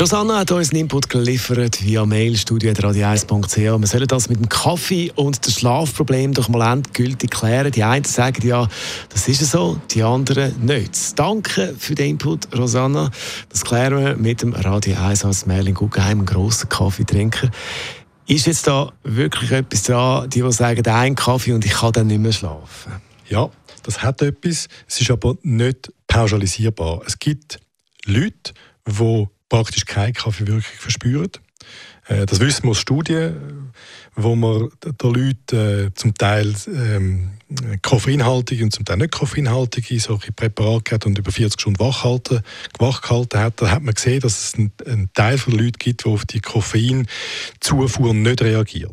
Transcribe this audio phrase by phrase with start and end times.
[0.00, 3.56] Rosanna hat uns einen Input geliefert via Mail studio.radio1.ch.
[3.56, 7.72] Wir sollen das mit dem Kaffee und dem Schlafproblem doch mal endgültig klären.
[7.72, 8.68] Die einen sagen ja,
[9.08, 11.18] das ist so, die anderen nicht.
[11.18, 13.10] Danke für den Input, Rosanna.
[13.48, 17.50] Das klären wir mit dem Radio 1 als Merlin Guggenheim, einem grossen Kaffeetrinker.
[18.28, 22.06] Ist jetzt da wirklich etwas dran, die, die sagen, ein Kaffee und ich kann dann
[22.06, 22.92] nicht mehr schlafen?
[23.28, 23.50] Ja,
[23.82, 24.68] das hat etwas.
[24.86, 27.00] Es ist aber nicht pauschalisierbar.
[27.04, 27.58] Es gibt
[28.04, 28.52] Leute,
[28.86, 31.30] die praktisch keine Kaffeewirkung verspüren.
[32.06, 33.57] Äh, das wissen wir aus Studien,
[34.18, 37.30] wo man den Leuten äh, zum Teil ähm,
[37.82, 42.40] koffeinhaltige und zum Teil nicht koffeinhaltige solche Präparate gehabt und über 40 Stunden wach, halten,
[42.78, 43.62] wach gehalten hat.
[43.62, 46.40] Da hat man gesehen, dass es einen, einen Teil von Leuten gibt, der auf die
[46.40, 48.92] Koffeinzufuhr nicht reagiert.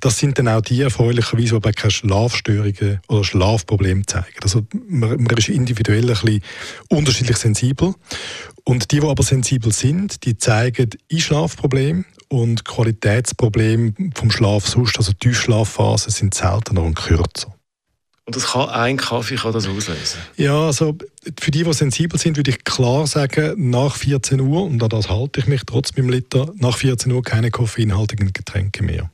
[0.00, 4.36] Das sind dann auch die erfreulicherweise, die aber keine Schlafstörungen oder Schlafprobleme zeigen.
[4.42, 6.42] Also man, man ist individuell ein bisschen
[6.88, 7.94] unterschiedlich sensibel.
[8.64, 15.12] Und die, die aber sensibel sind, die zeigen Einschlafprobleme und Qualitätsprobleme vom Schlaf sonst, also
[15.12, 17.56] Tiefschlafphasen, sind seltener und kürzer.
[18.26, 20.18] Und das kann, ein Kaffee kann das auslösen?
[20.36, 20.96] Ja, also
[21.38, 25.08] für die, die sensibel sind, würde ich klar sagen, nach 14 Uhr, und an das
[25.08, 29.12] halte ich mich trotz meinem Liter, nach 14 Uhr keine koffeinhaltigen Getränke mehr.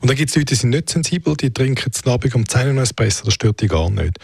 [0.00, 2.76] Und dann gibt es Leute, die sind nicht sensibel, die trinken jetzt Abend um 10
[2.76, 4.16] Uhr Espresso, das stört die gar nicht.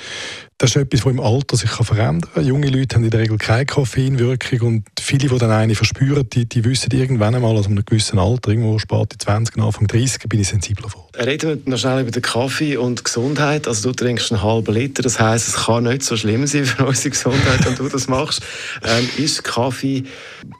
[0.61, 2.45] Das ist etwas, das im Alter sich verändern kann.
[2.45, 6.47] Junge Leute haben in der Regel keine Koffeinwirkung und viele, die dann eine verspüren, die,
[6.47, 10.41] die wissen irgendwann einmal, also einem gewissen Alter, irgendwo spät in 20, Anfang 30, bin
[10.41, 11.09] ich sensibler vor.
[11.17, 13.69] Reden wir noch schnell über den Kaffee und Gesundheit.
[13.69, 16.84] Also du trinkst einen halben Liter, das heisst, es kann nicht so schlimm sein für
[16.86, 18.42] unsere Gesundheit, wenn du das machst.
[18.83, 20.03] Ähm, ist Kaffee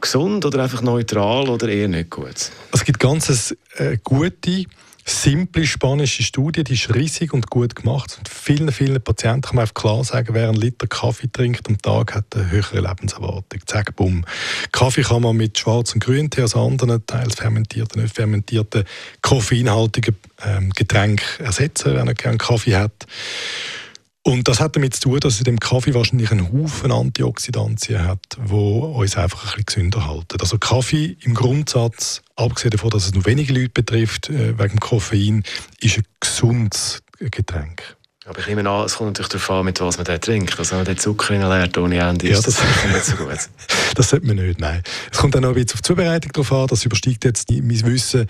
[0.01, 2.53] gesund oder einfach neutral oder eher nicht gut?
[2.73, 4.65] Es gibt ganz äh, gute
[5.09, 8.17] simple spanische Studie, die ist riesig und gut gemacht.
[8.19, 11.79] Und vielen, vielen Patienten kann man einfach klar sagen, wer einen Liter Kaffee trinkt am
[11.79, 13.61] Tag, hat eine höhere Lebenserwartung.
[13.67, 14.25] Zack, bumm.
[14.73, 18.85] Kaffee kann man mit schwarz und grünen also anderen, teils fermentierten, nicht fermentierten,
[19.23, 23.07] koffeinhaltigen ähm, Getränk ersetzen, wenn er gerne Kaffee hat.
[24.29, 28.21] Und das hat damit zu tun, dass in dem Kaffee wahrscheinlich einen Haufen Antioxidantien hat,
[28.37, 30.39] wo uns einfach ein bisschen gesünder halten.
[30.39, 34.81] Also Kaffee im Grundsatz, abgesehen davon, dass es nur wenige Leute betrifft, äh, wegen dem
[34.81, 35.45] Koffein,
[35.81, 37.97] ist ein gesundes Getränk.
[38.27, 40.59] Aber ich nehme an, es kommt natürlich darauf an, mit was man den trinkt.
[40.59, 43.39] Also wenn man den Zucker lernt ohne Ende, ja, ist das, das nicht so gut.
[43.95, 44.83] Das sollte man nicht, nein.
[45.11, 46.67] Es kommt dann auch ein bisschen auf die Zubereitung drauf an.
[46.69, 48.27] Das übersteigt jetzt mein Wissen, äh,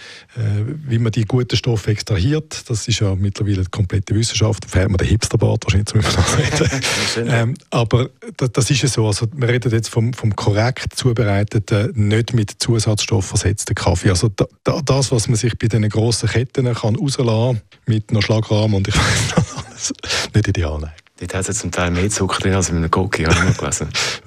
[0.86, 2.68] wie man die guten Stoffe extrahiert.
[2.68, 4.64] Das ist ja mittlerweile eine komplette Wissenschaft.
[4.64, 7.28] Da fährt man den Hipsterbart wahrscheinlich, um das reden.
[7.28, 9.06] ähm, aber das, das, ist ja so.
[9.06, 14.10] Also wir reden jetzt vom, vom korrekt zubereiteten, nicht mit Zusatzstoff versetzten Kaffee.
[14.10, 18.22] Also da, da, das, was man sich bei diesen grossen Ketten kann rauslassen mit einer
[18.22, 19.92] Schlagrahmen und ich weiß
[20.34, 20.92] nicht ideal, nein.
[21.20, 23.52] Dort hat es zum Teil mehr Zucker drin als in einem Cookie, habe ich mal
[23.52, 23.88] gelesen.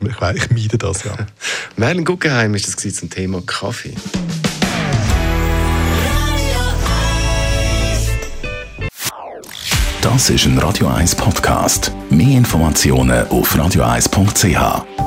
[0.00, 1.12] ich, ich meide das, ja.
[1.76, 3.94] Merlin Guggenheim ist das zum Thema Kaffee.
[10.00, 11.92] Das ist ein Radio 1 Podcast.
[12.10, 15.01] Mehr Informationen auf radio1.ch.